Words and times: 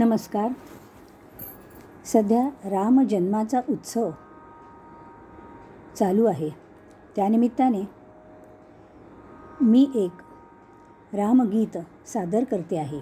नमस्कार. 0.00 0.50
सध्या 2.04 2.70
रामजन्माचा 2.70 3.60
उत्सव 3.70 4.10
चालू 5.98 6.24
आहे. 6.24 6.50
त्यानिमित्ताने 7.16 7.88
मी 9.60 9.90
एक 9.94 10.10
रामगीत 11.14 11.78
सादर 12.06 12.44
करते 12.44 12.78
आहे. 12.78 13.00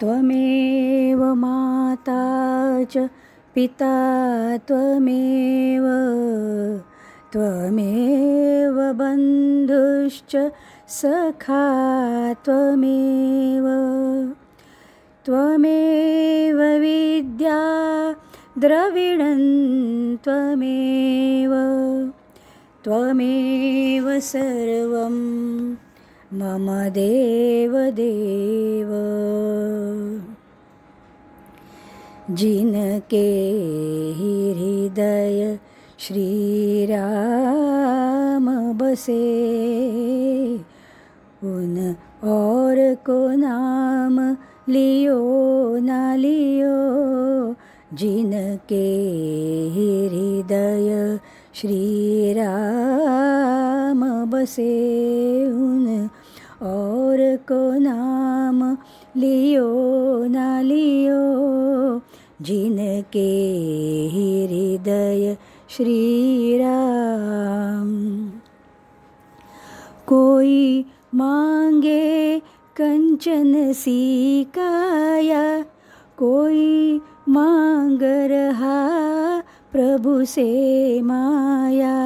त्वमेव 0.00 1.34
माता 1.34 2.82
च 2.90 2.98
पिता 3.54 4.56
त्वमेव 4.68 5.82
त्वमेव 7.32 8.92
बन्धुश्च 8.92 10.36
सखा 10.88 12.32
त्वमेव। 12.44 13.66
त्वमेव 15.26 16.56
विद्या 16.56 18.12
द्रविणं 18.58 20.16
त्वमेव। 20.16 21.52
त्वमेव 22.84 24.20
सर्वं 24.20 25.74
मम 26.32 26.88
देवदेव। 26.88 28.88
जिनके 32.36 34.12
हृदय 34.12 35.56
श्रीराम 35.98 38.72
बसे 38.72 40.01
उन 41.44 41.96
और 42.24 42.94
को 42.94 43.36
नाम 43.36 44.36
लियो 44.68 45.78
ना 45.78 46.14
लियो, 46.14 47.56
जिनके 47.96 49.70
हृदय 49.70 51.18
श्रीराम 51.54 54.30
बसे। 54.30 55.46
उन 55.46 56.10
और 56.62 57.36
को 57.36 57.78
नाम 57.78 58.76
लियो 59.16 60.26
ना 60.26 60.60
लियो, 60.60 62.00
जिनके 62.42 64.08
हृदय 64.08 65.36
श्रीराम 65.68 67.02
कोई 70.06 70.86
मांगे 71.14 72.38
कंचन 72.76 73.72
सीकाया 73.72 75.62
कोई 76.18 77.00
मांग 77.28 78.02
रहा 78.02 78.78
प्रभु 79.72 80.24
से 80.24 81.00
माया। 81.02 81.96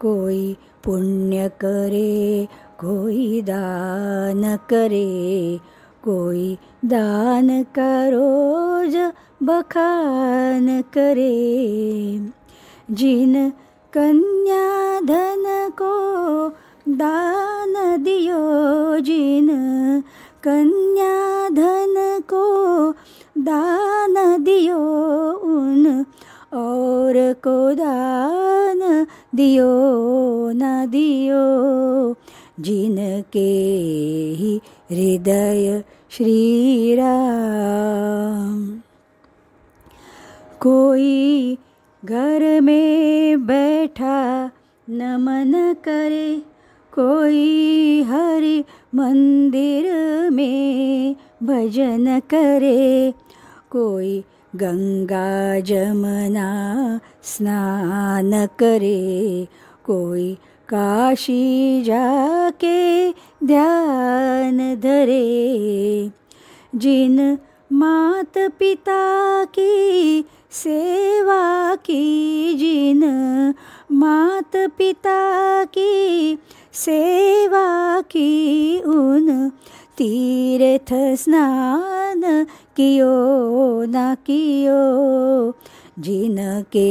कोई 0.00 0.56
पुण्य 0.84 1.50
करे 1.60 2.48
कोई 2.80 3.42
दान 3.42 4.56
करे 4.56 5.60
कोई 6.04 6.58
दान 6.84 7.62
का 7.62 8.00
बखान 9.42 10.82
करे। 10.82 11.36
जिन 12.90 13.52
कन्या 13.92 15.00
धन 15.00 15.70
को 15.70 15.90
दान 16.96 18.04
दियो 18.04 19.00
जिन 19.00 19.48
कन्या 20.42 21.48
धन 21.48 22.20
को 22.32 22.92
दान 23.38 24.44
दियो 24.44 24.78
उन 25.44 26.04
और 26.52 27.32
को 27.32 27.74
दान 27.74 29.06
दियो 29.34 29.70
न 30.54 30.86
दियो 30.90 32.16
जिनके 32.60 33.50
ही 34.34 34.60
हृदय 34.90 35.82
श्रीराम। 36.10 38.80
कोई 40.60 41.58
घर 42.04 42.60
में 42.60 43.46
बैठा 43.46 44.50
नमन 44.90 45.74
करे 45.84 46.49
कोई 46.94 48.02
हरि 48.02 48.64
मंदिर 48.94 49.92
में 50.30 51.16
भजन 51.42 52.20
करे। 52.20 53.14
कोई 53.70 54.24
गंगा 54.56 55.60
जमुना 55.60 57.00
स्नान 57.22 58.46
करे। 58.46 59.48
कोई 59.84 60.34
काशी 60.68 61.82
जाके 61.82 63.10
ध्यान 63.44 64.80
धरे। 64.80 66.10
जिन 66.74 67.38
मात 67.72 68.38
पिता 68.38 69.44
की 69.44 70.24
सेवा 70.50 71.74
की, 71.74 72.54
जिन 72.54 73.04
मात 73.92 74.56
पिता 74.56 75.64
की 75.64 76.38
सेवा 76.74 78.00
की 78.00 78.80
उन 78.80 79.50
तीर्थ 79.98 80.92
स्नान 80.92 82.46
कियो 82.76 83.84
न 83.84 84.16
कियो, 84.26 85.52
जिनके 86.02 86.90